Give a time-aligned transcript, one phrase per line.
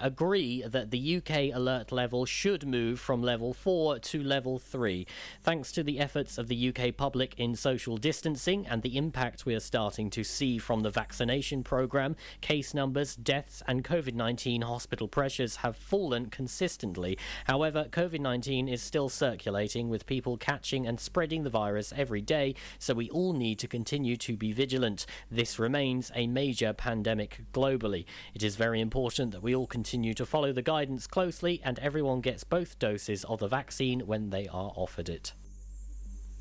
[0.00, 5.06] agree that the UK alert level should move from level 4 to level 3.
[5.42, 9.54] Thanks to the efforts of the UK public in social distancing and the impact we
[9.54, 15.08] are starting to see from the vaccination programme, case numbers, deaths, and COVID 19 hospital
[15.08, 17.18] pressures have fallen consistently.
[17.46, 22.54] However, COVID 19 is still circulating with people catching and spreading the virus every day,
[22.78, 25.04] so we all need to continue to be vigilant.
[25.30, 28.06] This remains a major pandemic globally.
[28.32, 31.76] It is very important that we all continue continue to follow the guidance closely and
[31.80, 35.32] everyone gets both doses of the vaccine when they are offered it.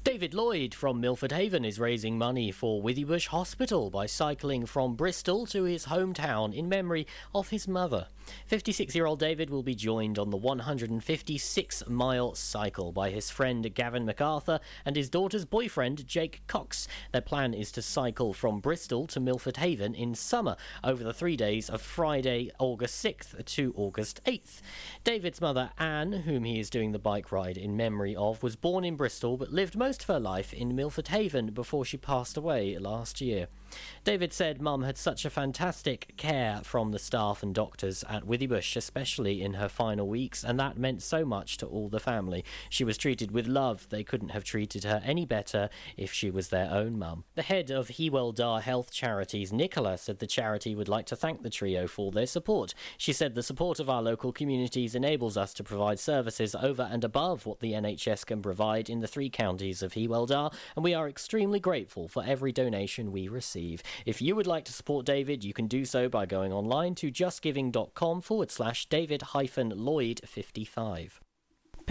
[0.04, 5.46] David Lloyd from Milford Haven is raising money for Withybush Hospital by cycling from Bristol
[5.46, 7.06] to his hometown in memory
[7.36, 8.08] of his mother.
[8.48, 13.74] 56 year old David will be joined on the 156 mile cycle by his friend
[13.76, 16.88] Gavin MacArthur and his daughter's boyfriend Jake Cox.
[17.12, 21.36] Their plan is to cycle from Bristol to Milford Haven in summer over the three
[21.36, 24.62] days of Friday, August 6th to August 8th.
[25.04, 28.84] David's mother, Anne, whom he is doing the bike ride in memory of, was born
[28.84, 32.38] in Bristol but lived most most of her life in Milford Haven before she passed
[32.38, 33.50] away last year.
[34.04, 38.76] David said Mum had such a fantastic care from the staff and doctors at Withybush,
[38.76, 42.44] especially in her final weeks, and that meant so much to all the family.
[42.70, 43.88] She was treated with love.
[43.90, 47.26] They couldn't have treated her any better if she was their own mum.
[47.36, 51.44] The head of Hywel Dda Health Charities, Nicola, said the charity would like to thank
[51.44, 52.74] the trio for their support.
[52.98, 57.04] She said the support of our local communities enables us to provide services over and
[57.04, 60.94] above what the NHS can provide in the three counties of Hywel Dda, and we
[60.94, 63.84] are extremely grateful for every donation we receive receive.
[64.06, 67.12] If you would like to support David, you can do so by going online to
[67.12, 71.22] justgiving.com forward slash David hyphen Lloyd 55.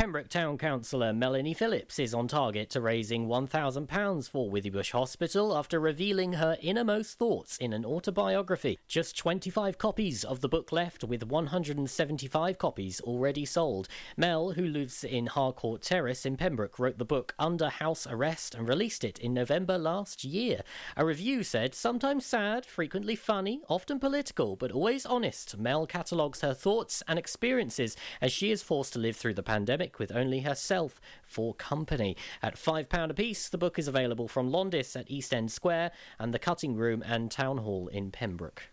[0.00, 5.78] Pembroke Town Councillor Melanie Phillips is on target to raising £1,000 for Withybush Hospital after
[5.78, 8.78] revealing her innermost thoughts in an autobiography.
[8.88, 13.88] Just 25 copies of the book left, with 175 copies already sold.
[14.16, 18.66] Mel, who lives in Harcourt Terrace in Pembroke, wrote the book under house arrest and
[18.66, 20.62] released it in November last year.
[20.96, 25.58] A review said, sometimes sad, frequently funny, often political, but always honest.
[25.58, 29.89] Mel catalogues her thoughts and experiences as she is forced to live through the pandemic
[29.98, 32.16] with only herself for company.
[32.42, 36.38] At £5 apiece, the book is available from Londis at East End Square and the
[36.38, 38.64] Cutting Room and Town Hall in Pembroke.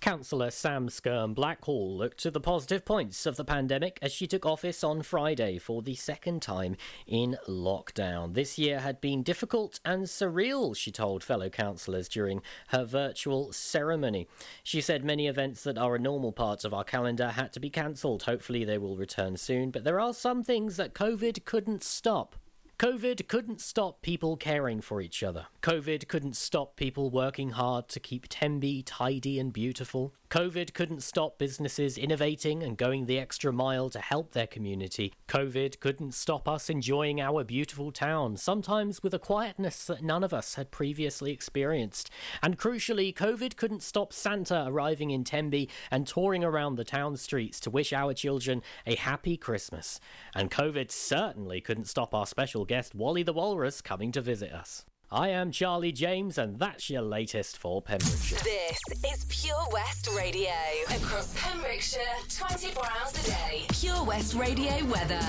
[0.00, 4.82] Councillor Sam Skyrme-Blackhall looked to the positive points of the pandemic as she took office
[4.82, 8.32] on Friday for the second time in lockdown.
[8.32, 14.26] This year had been difficult and surreal, she told fellow councillors during her virtual ceremony.
[14.62, 17.68] She said many events that are a normal part of our calendar had to be
[17.68, 18.22] cancelled.
[18.22, 22.36] Hopefully, they will return soon, but there are some things that COVID couldn't stop.
[22.80, 25.48] COVID couldn't stop people caring for each other.
[25.60, 30.14] COVID couldn't stop people working hard to keep Tenby tidy and beautiful.
[30.30, 35.12] COVID couldn't stop businesses innovating and going the extra mile to help their community.
[35.26, 40.32] COVID couldn't stop us enjoying our beautiful town, sometimes with a quietness that none of
[40.32, 42.10] us had previously experienced.
[42.44, 47.58] And crucially, COVID couldn't stop Santa arriving in Tenby and touring around the town streets
[47.60, 49.98] to wish our children a happy Christmas.
[50.32, 54.84] And COVID certainly couldn't stop our special guest Wally the Walrus coming to visit us.
[55.12, 58.38] I am Charlie James, and that's your latest for Pembrokeshire.
[58.44, 58.78] This
[59.12, 60.52] is Pure West Radio.
[60.88, 61.98] Across Pembrokeshire,
[62.28, 63.64] 24 hours a day.
[63.72, 65.20] Pure West Radio weather.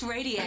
[0.00, 0.42] West Radio.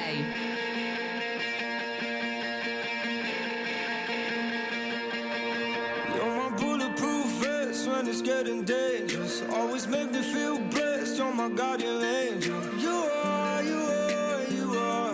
[7.87, 9.41] When it's getting dangerous.
[9.49, 11.17] Always make me feel blessed.
[11.17, 12.61] You're my guardian angel.
[12.77, 15.13] You are, you are, you are.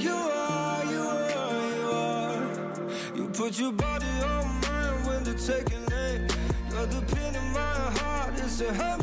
[0.00, 3.16] You are, you are, you are.
[3.16, 6.26] You put your body on mine when they're taking aim.
[6.70, 8.32] You're the pin in my heart.
[8.38, 9.02] It's a hand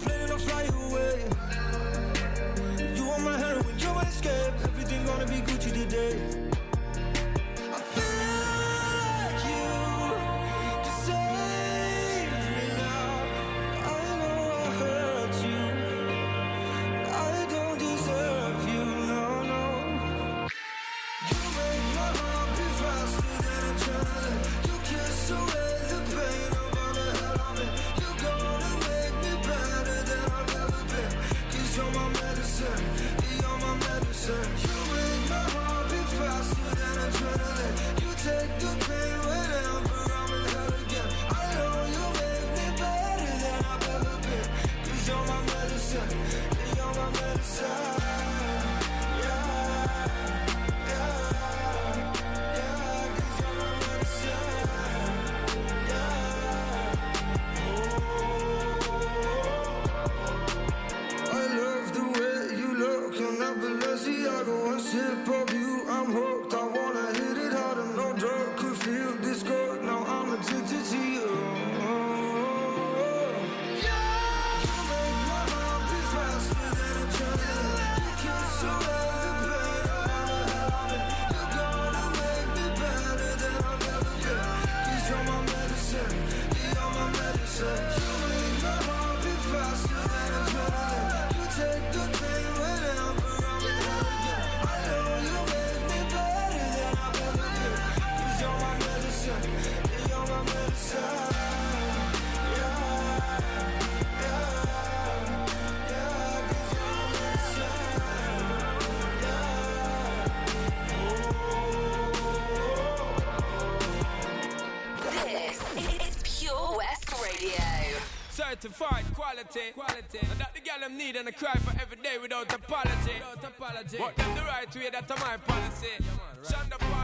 [121.11, 123.13] the girl them need and I cry for every day without apology.
[123.19, 123.97] Without apology.
[123.97, 125.87] But them the right way, that's my policy.
[125.99, 127.00] Yeah, man, right.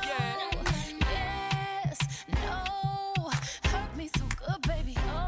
[0.66, 0.96] baby.
[1.12, 3.30] Yeah, Yes, no,
[3.70, 4.96] hurt me so good, baby.
[5.08, 5.28] Oh,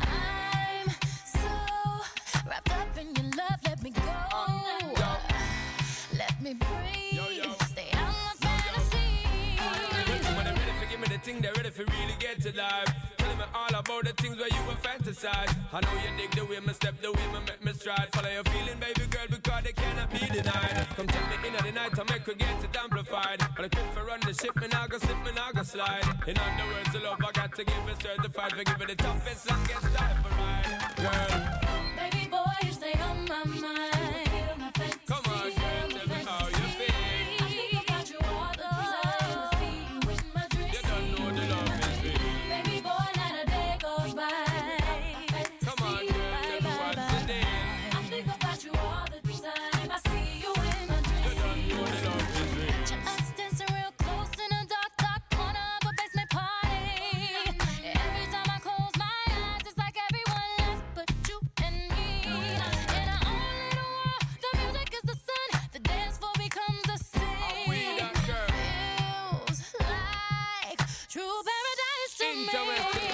[0.00, 0.90] I'm
[1.24, 1.48] so
[2.48, 3.60] wrapped up in your love.
[3.66, 4.02] Let me go.
[6.16, 7.12] Let me breathe.
[7.12, 7.52] Yo, yo.
[7.66, 9.58] Stay out my fantasy.
[10.36, 12.92] When they're ready for give me the thing, they're ready for really get to life.
[13.18, 15.54] Telling me all about the things where you were fantasize.
[15.72, 18.08] I know you dig the way me step, the way me make me stride.
[18.12, 20.86] Follow your feeling, baby girl, because they cannot be denied.
[20.96, 22.69] Come tell me in the night, I make her get it
[24.40, 26.04] ship, me now go slip, me now go slide.
[26.26, 29.50] In other words, the love I got to give it certified for giving the toughest,
[29.50, 29.99] longest
[72.52, 73.09] paradise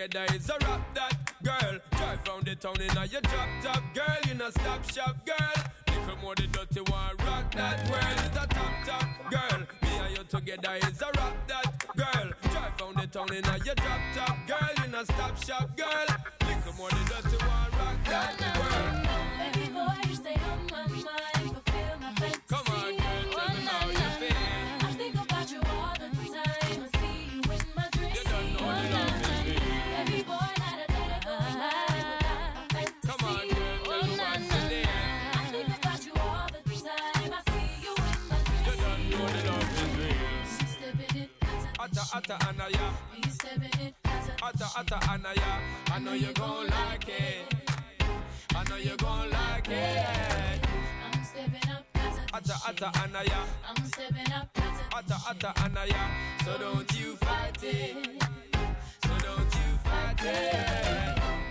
[0.00, 1.78] together is a rap that girl.
[1.92, 4.16] Drive round the town in a your drop top girl.
[4.26, 5.64] You know stop shop girl.
[5.88, 9.60] Little more the dirty one, rock that world is a top top girl.
[9.82, 12.30] Me and you together is a rock that girl.
[12.50, 16.19] Drive down the town in a your drop top girl, in a stop shop girl.
[16.80, 19.52] More the dirty one, rock that world.
[19.52, 22.40] Baby boy, you stay on my mind, fulfill my fantasy.
[22.48, 24.40] Come on, oh, girl, tell me how you feel.
[24.80, 26.80] I think about you all the time.
[26.80, 28.16] I see you in my dreams.
[28.16, 29.60] You don't know oh, the love is real.
[29.92, 33.04] Baby boy, not a day without my fantasy.
[33.04, 34.88] Come on, girl, tell me oh, what's the deal.
[35.36, 37.28] I think about you all the time.
[37.28, 38.80] I see you in my You dreams.
[38.80, 40.16] don't know the love is real.
[40.48, 41.30] She's stepping it,
[41.78, 42.86] Atta atta anaya,
[43.20, 43.94] He's stepping it,
[44.42, 45.52] atta atta anaya.
[45.92, 47.54] I know you gon' like it.
[48.54, 50.60] I know you gon' like it.
[51.12, 51.84] I'm stepping up,
[52.32, 54.48] Atta atta anaya, I'm stepping up,
[54.96, 56.04] atta atta anaya.
[56.44, 57.96] So don't you fight it.
[59.04, 61.49] So don't you fight it.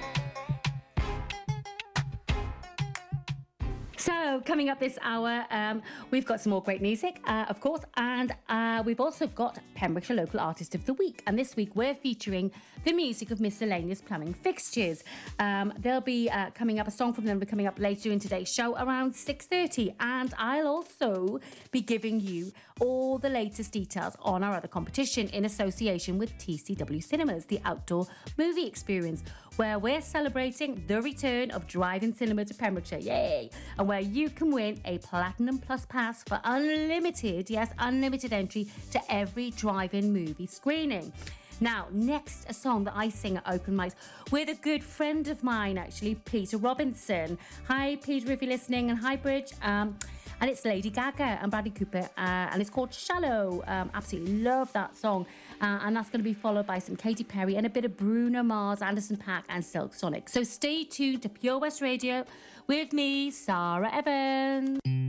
[3.99, 7.81] So, coming up this hour, um, we've got some more great music, uh, of course,
[7.97, 11.21] and uh, we've also got Pembrokeshire Local Artist of the Week.
[11.27, 12.49] And this week, we're featuring
[12.85, 15.03] the music of miscellaneous plumbing fixtures.
[15.37, 18.09] Um, there'll be uh, coming up a song from them, will be coming up later
[18.09, 21.41] in today's show around 6:30, and I'll also
[21.71, 27.03] be giving you all the latest details on our other competition in association with TCW
[27.03, 29.23] Cinemas, the outdoor movie experience,
[29.57, 32.99] where we're celebrating the return of drive-in cinema to Pembrokeshire.
[32.99, 33.49] Yay!
[33.77, 39.01] And where you can win a Platinum Plus pass for unlimited, yes, unlimited entry to
[39.09, 41.11] every drive-in movie screening.
[41.59, 43.95] Now, next, a song that I sing at open mics
[44.29, 47.39] with a good friend of mine, actually, Peter Robinson.
[47.67, 49.53] Hi, Peter, if you're listening, and hi, Bridge.
[49.63, 49.97] Um,
[50.39, 53.63] and it's Lady Gaga and Bradley Cooper, uh, and it's called Shallow.
[53.65, 55.25] Um, absolutely love that song.
[55.61, 57.97] Uh, and that's going to be followed by some Katy Perry and a bit of
[57.97, 60.29] Bruno Mars, Anderson Paak, and Silk Sonic.
[60.29, 62.25] So stay tuned to Pure West Radio
[62.67, 65.08] with me, Sara Evans.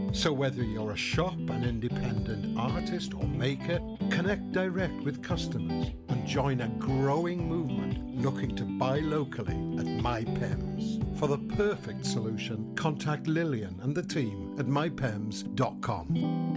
[0.13, 6.27] So whether you're a shop, an independent artist or maker, connect direct with customers and
[6.27, 11.17] join a growing movement looking to buy locally at MyPems.
[11.17, 16.07] For the perfect solution, contact Lillian and the team at mypems.com.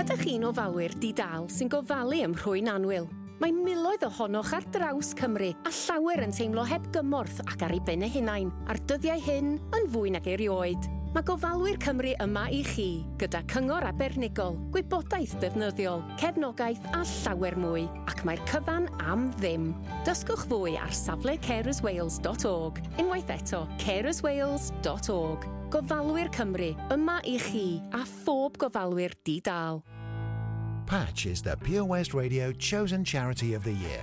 [0.02, 3.06] Ydych chi'n ofalwyr di-dal sy'n gofalu am rhwy'n anwyl?
[3.38, 7.82] Mae miloedd ohonoch ar draws Cymru a llawer yn teimlo heb gymorth ac ar ei
[7.86, 10.93] ben eu hunain, a'r dyddiau hyn yn fwy nag erioed.
[11.14, 12.88] Mae gofalwyr Cymru yma i chi,
[13.20, 19.68] gyda cyngor abernigol, gwybodaeth defnyddiol, cefnogaeth a llawer mwy, ac mae'r cyfan am ddim.
[20.08, 25.46] Dysgwch fwy ar safle carerswales.org, unwaith eto carerswales.org.
[25.70, 29.84] Gofalwyr Cymru, yma i chi a phob gofalwyr di-dal.
[30.90, 34.02] Patch is the Pure West Radio Chosen Charity of the Year.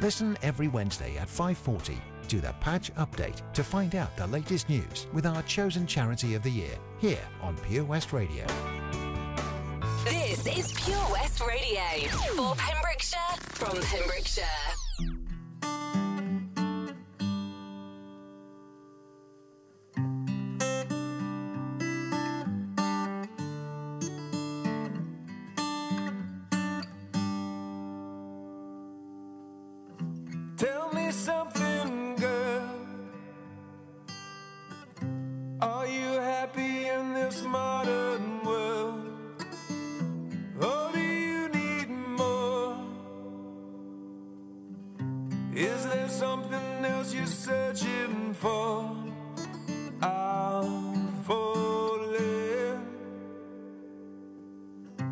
[0.00, 1.98] Listen every Wednesday at 5:40
[2.28, 6.42] to the Patch Update to find out the latest news with our chosen charity of
[6.42, 8.44] the year here on Pure West Radio.
[10.04, 11.82] This is Pure West Radio
[12.34, 14.85] for Pembrokeshire from Pembrokeshire.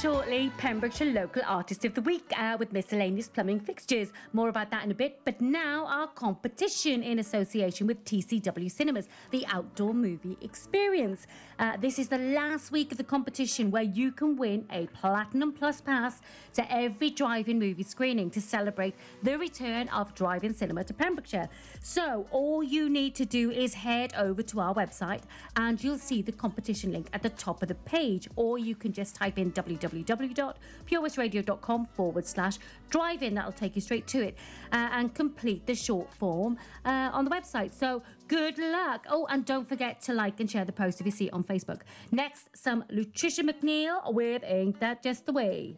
[0.00, 4.12] shortly, Pembrokeshire Local Artist of the Week uh, with miscellaneous plumbing fixtures.
[4.32, 9.08] More about that in a bit, but now our competition in association with TCW Cinemas,
[9.30, 11.26] the outdoor movie experience.
[11.58, 15.52] Uh, this is the last week of the competition where you can win a Platinum
[15.52, 16.22] Plus Pass
[16.54, 20.94] to every drive in movie screening to celebrate the return of drive in cinema to
[20.94, 21.50] Pembrokeshire.
[21.82, 25.24] So, all you need to do is head over to our website
[25.56, 28.94] and you'll see the competition link at the top of the page, or you can
[28.94, 33.34] just type in www www.purewestradio.com forward slash drive in.
[33.34, 34.36] That'll take you straight to it
[34.72, 37.72] uh, and complete the short form uh, on the website.
[37.72, 39.06] So good luck.
[39.08, 41.44] Oh, and don't forget to like and share the post if you see it on
[41.44, 41.80] Facebook.
[42.10, 45.74] Next, some Lutricia McNeal with Ain't That Just the Way.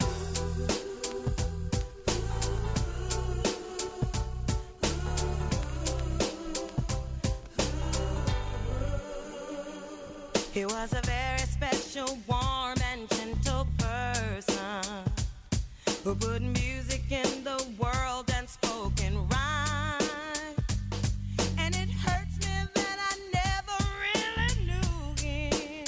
[10.55, 12.52] It was a very special one
[16.05, 20.01] Who put music in the world and spoken rhyme?
[21.57, 25.87] And it hurts me that I never really knew him.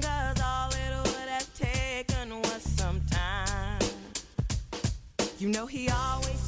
[0.00, 3.82] Cause all it would have taken was some time.
[5.38, 6.39] You know, he always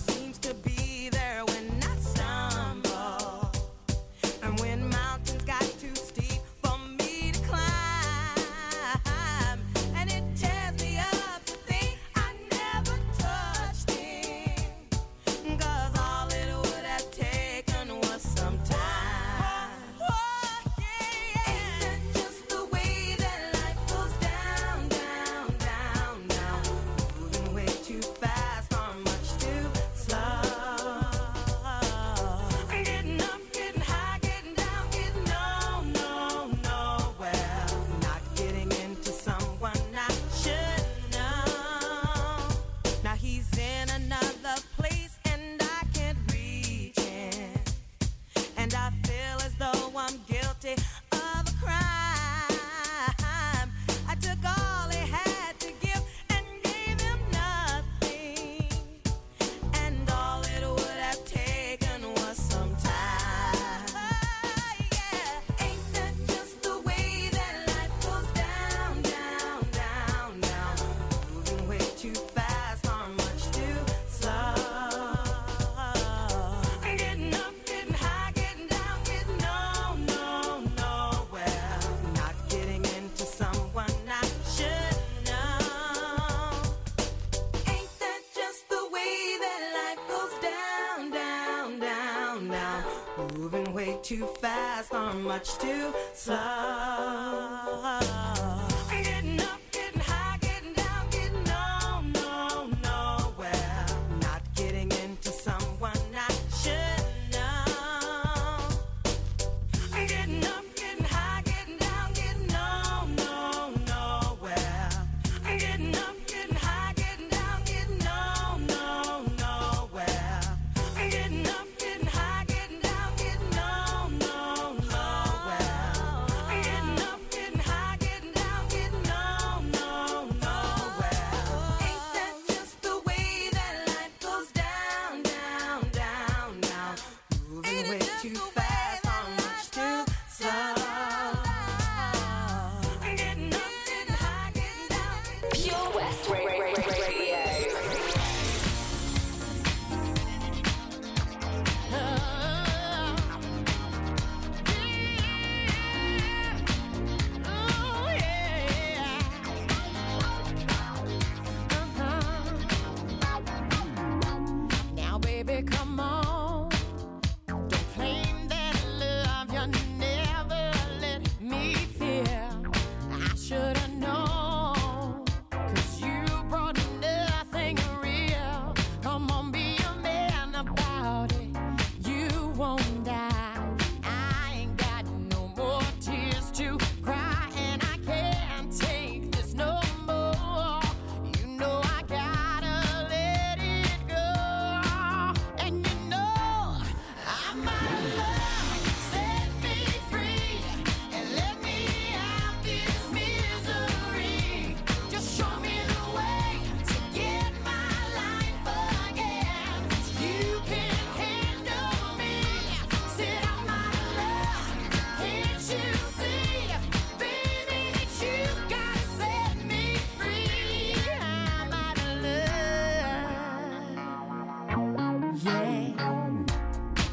[95.43, 95.59] much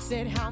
[0.09, 0.49] said, How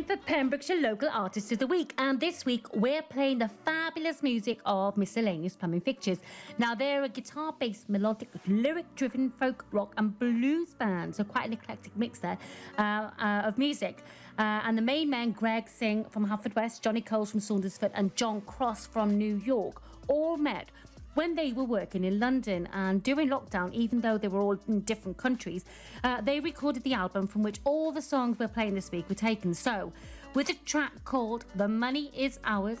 [0.00, 4.22] time for Pembrokeshire Local Artist of the Week, and this week we're playing the fabulous
[4.22, 6.20] music of Miscellaneous Plumbing Fixtures.
[6.58, 11.46] Now, they're a guitar based, melodic, lyric driven folk rock and blues band, so quite
[11.46, 12.38] an eclectic mix there
[12.78, 14.02] uh, uh, of music.
[14.38, 18.40] Uh, and the main men, Greg Singh from Haverfordwest, Johnny Coles from Saundersfoot, and John
[18.42, 20.70] Cross from New York, all met
[21.14, 22.68] when they were working in London.
[22.72, 25.64] And during lockdown, even though they were all in different countries,
[26.04, 29.14] uh, they recorded the album from which all the songs we're playing this week were
[29.14, 29.54] taken.
[29.54, 29.92] So,
[30.34, 32.78] with a track called The Money Is Ours,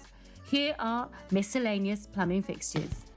[0.50, 3.09] here are miscellaneous plumbing fixtures.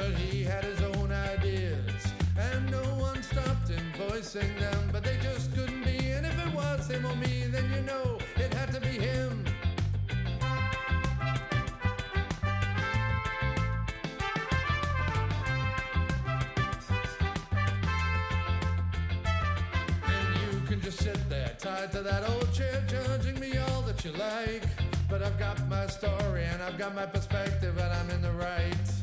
[0.00, 4.88] But he had his own ideas, and no one stopped him voicing them.
[4.90, 8.16] But they just couldn't be, and if it was him or me, then you know
[8.36, 9.44] it had to be him.
[20.06, 24.02] And you can just sit there tied to that old chair, judging me all that
[24.02, 24.62] you like.
[25.10, 28.99] But I've got my story and I've got my perspective, and I'm in the right.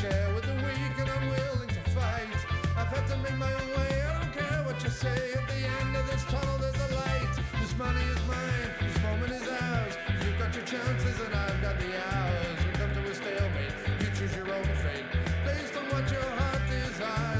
[0.00, 2.40] Share with the weak, and I'm willing to fight.
[2.74, 5.20] I've had to make my own way, I don't care what you say.
[5.36, 7.32] At the end of this tunnel, there's a light.
[7.60, 9.94] This money is mine, this moment is ours.
[10.24, 12.56] You've got your chances, and I've got the hours.
[12.64, 15.04] We come to a stalemate, you choose your own fate.
[15.44, 17.39] Based on what your heart desires,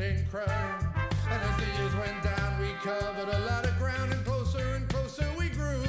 [0.00, 0.94] in crime.
[1.30, 4.88] And as the years went down, we covered a lot of ground, and closer and
[4.88, 5.84] closer we grew.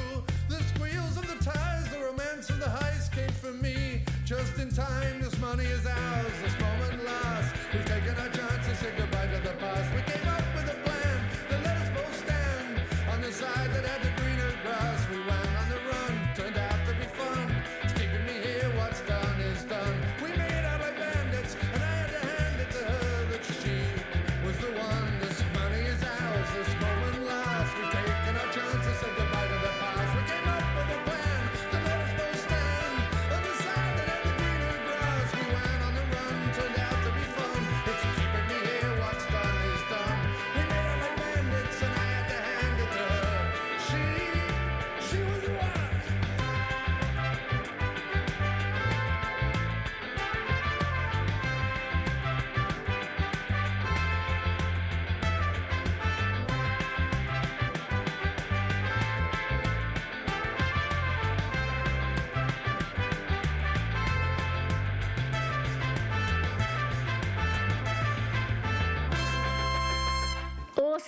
[0.48, 4.02] The squeals of the ties, the romance of the highs came for me.
[4.24, 6.81] Just in time, this money is ours, this moment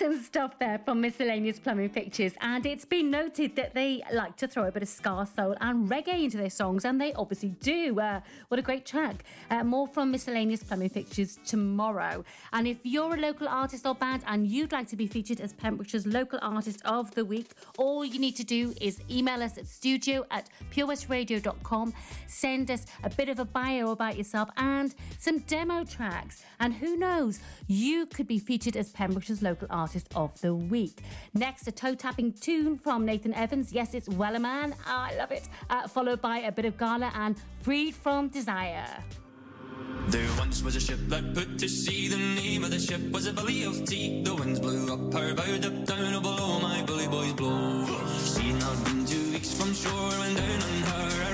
[0.05, 2.35] Awesome stuff there from Miscellaneous Plumbing Fixtures.
[2.43, 5.89] And it's been noted that they like to throw a bit of ska, soul, and
[5.89, 7.99] reggae into their songs, and they obviously do.
[7.99, 9.25] Uh, what a great track.
[9.51, 12.23] Uh, more from Miscellaneous Plumbing Fixtures tomorrow.
[12.53, 15.55] And if you're a local artist or band and you'd like to be featured as
[15.55, 19.67] Pembrokeshire's local artist of the week, all you need to do is email us at
[19.67, 21.95] studio at purewestradio.com,
[22.27, 26.45] send us a bit of a bio about yourself and some demo tracks.
[26.61, 31.03] And who knows, you could be featured as Pembrokeshire's local artist of the week.
[31.35, 33.73] Next, a toe tapping tune from Nathan Evans.
[33.73, 34.75] Yes, it's Wellerman.
[34.87, 35.49] I love it.
[35.71, 38.87] Uh, followed by a bit of Gala and Freed from Desire.
[40.09, 42.09] There once was a ship that put to sea.
[42.09, 44.23] The name of the ship was a Billy of tea.
[44.23, 47.87] The winds blew up her bow, up down, oh below my bully boys blow.
[48.19, 51.34] She'd not been two weeks from shore when down on her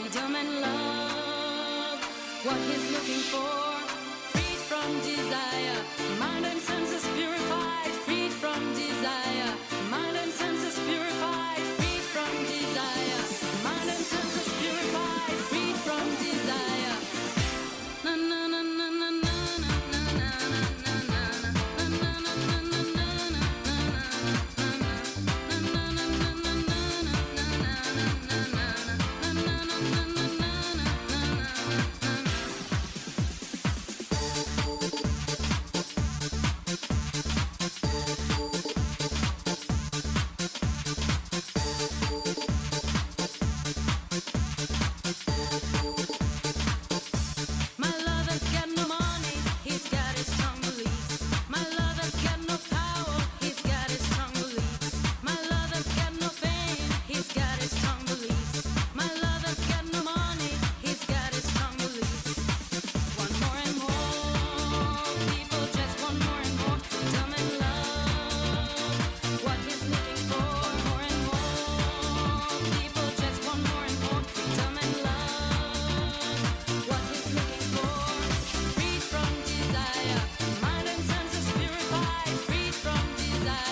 [0.00, 1.98] freedom and love.
[2.44, 3.72] What he's looking for,
[4.30, 5.80] freed from desire,
[6.20, 6.57] mind and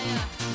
[0.07, 0.46] yeah.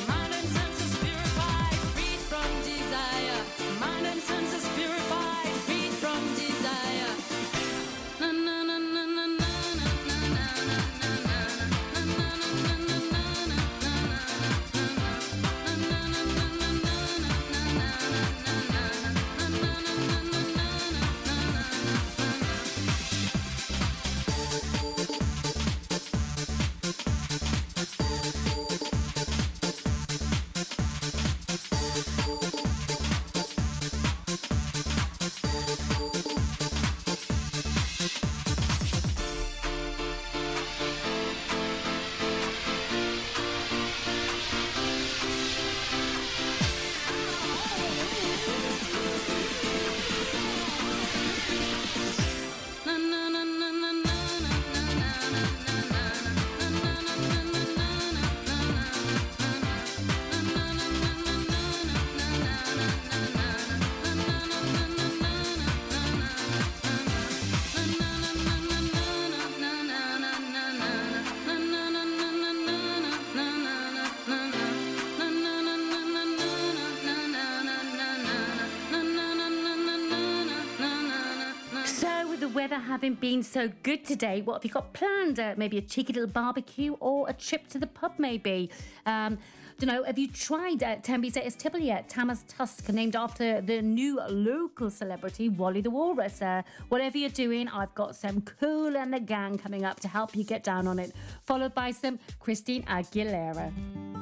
[82.72, 85.38] Weather having been so good today, what have you got planned?
[85.38, 88.70] Uh, maybe a cheeky little barbecue or a trip to the pub, maybe.
[89.04, 89.36] Um,
[89.78, 90.02] don't know.
[90.04, 92.08] Have you tried uh, Tenby's Tibble yet?
[92.08, 96.40] Tama's Tusk, named after the new local celebrity Wally the Walrus.
[96.40, 100.34] Uh, whatever you're doing, I've got some Kool and the Gang coming up to help
[100.34, 101.12] you get down on it.
[101.42, 103.70] Followed by some Christine Aguilera.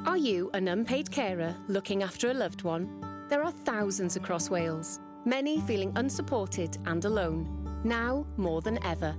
[0.09, 3.27] Are you an unpaid carer looking after a loved one?
[3.29, 7.70] There are thousands across Wales, many feeling unsupported and alone.
[7.85, 9.15] Now more than ever.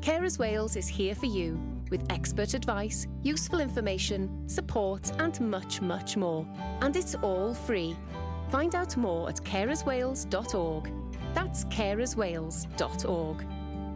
[0.00, 1.58] Carers Wales is here for you
[1.90, 6.46] with expert advice, useful information, support, and much, much more.
[6.80, 7.96] And it's all free.
[8.50, 10.92] Find out more at carerswales.org.
[11.34, 13.46] That's carerswales.org.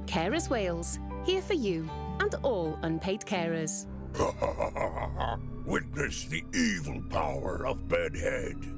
[0.06, 1.88] Carers Wales, here for you
[2.20, 3.86] and all unpaid carers.
[5.66, 8.77] Witness the evil power of Bedhead.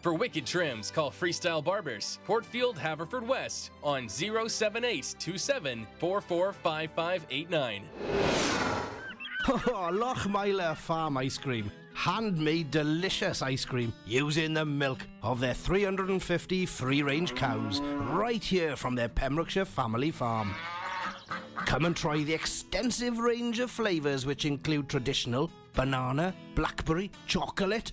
[0.00, 5.16] For wicked trims, call Freestyle Barbers, Portfield, Haverfordwest on 078
[9.50, 11.72] Oh, Farm Ice Cream.
[11.94, 18.76] Handmade delicious ice cream using the milk of their 350 free range cows right here
[18.76, 20.54] from their Pembrokeshire family farm.
[21.66, 27.92] Come and try the extensive range of flavours which include traditional, banana, blackberry, chocolate,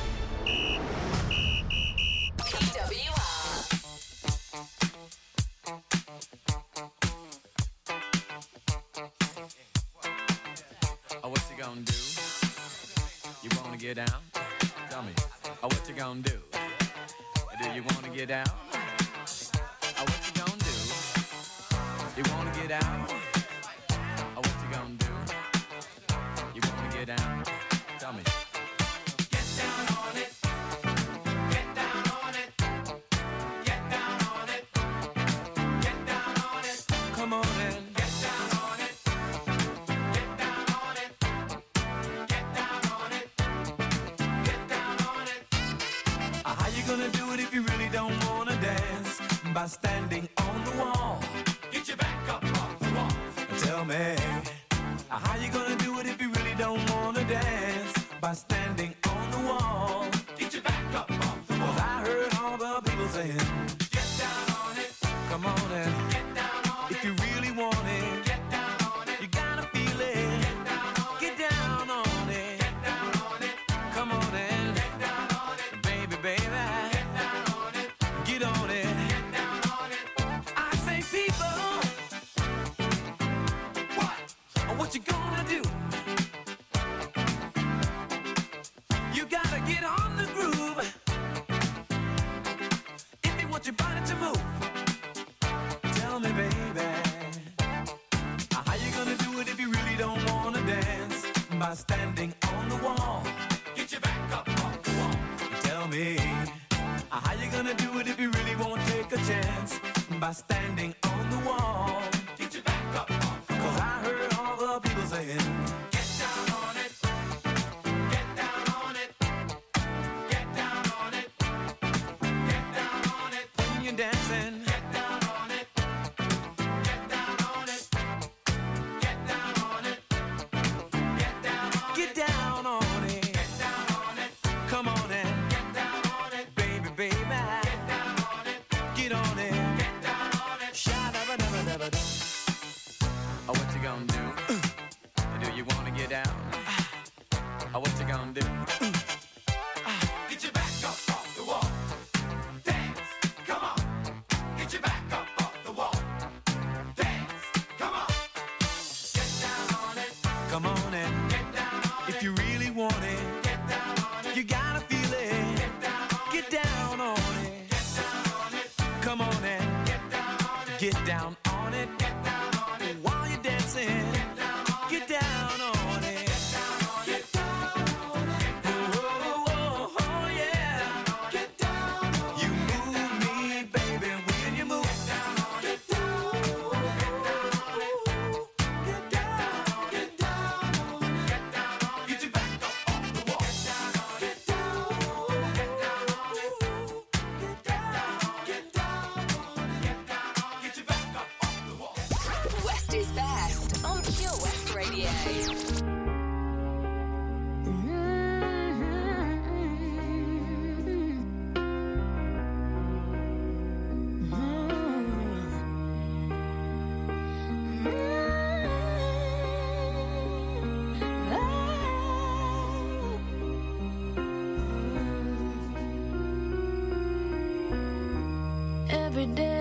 [229.21, 229.60] every day.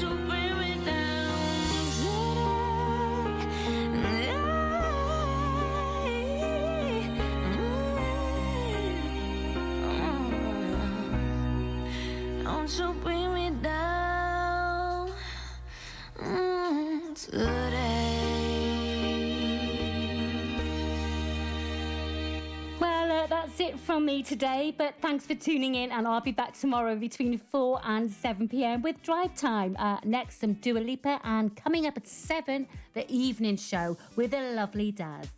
[0.00, 0.25] to
[23.28, 26.94] That's it from me today, but thanks for tuning in, and I'll be back tomorrow
[26.94, 29.76] between 4 and 7 pm with Drive Time.
[29.78, 34.54] Uh, next, some Dua Lipa, and coming up at 7, the evening show with a
[34.54, 35.28] lovely Daz.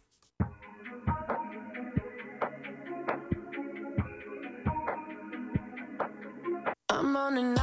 [6.90, 7.54] I'm on a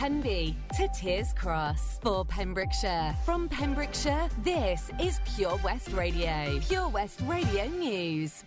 [0.00, 1.98] Tenby to Tiers Cross.
[2.00, 6.58] For Pembrokeshire, from Pembrokeshire, this is Pure West Radio.
[6.66, 8.44] Pure West Radio News.